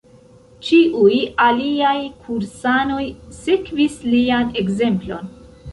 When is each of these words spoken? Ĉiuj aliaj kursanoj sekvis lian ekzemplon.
Ĉiuj 0.69 1.19
aliaj 1.49 1.93
kursanoj 2.25 3.05
sekvis 3.45 4.03
lian 4.17 4.53
ekzemplon. 4.65 5.35